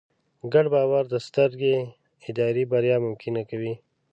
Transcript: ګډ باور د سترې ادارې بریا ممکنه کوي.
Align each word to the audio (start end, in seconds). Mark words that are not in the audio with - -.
ګډ 0.53 0.65
باور 0.73 1.03
د 1.09 1.15
سترې 1.27 1.75
ادارې 2.29 2.63
بریا 2.71 2.97
ممکنه 3.05 3.41
کوي. 3.49 3.73